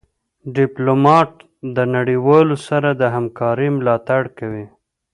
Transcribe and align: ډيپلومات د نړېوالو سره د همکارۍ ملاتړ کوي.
ډيپلومات 0.57 1.31
د 1.75 1.77
نړېوالو 1.95 2.55
سره 2.67 2.89
د 3.01 3.03
همکارۍ 3.15 3.69
ملاتړ 3.77 4.21
کوي. 4.37 4.65